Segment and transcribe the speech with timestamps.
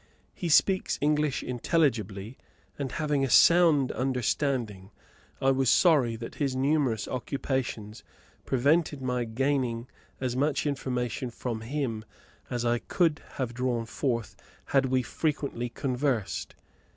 [0.33, 2.35] He speaks English intelligibly,
[2.79, 4.89] and, having a sound understanding,
[5.39, 8.03] I was sorry that his numerous occupations
[8.43, 9.87] prevented my gaining
[10.19, 12.03] as much information from him
[12.49, 14.35] as I could have drawn forth
[14.65, 16.55] had we frequently conversed.